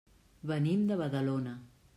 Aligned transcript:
Venim 0.53 0.87
de 0.93 0.99
Badalona. 1.03 1.57